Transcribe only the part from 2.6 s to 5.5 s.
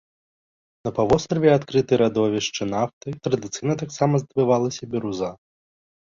нафты, традыцыйна таксама здабывалася біруза.